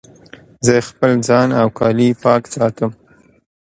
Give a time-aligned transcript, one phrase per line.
[0.65, 2.91] زه خپل ځان او کالي پاک ساتم.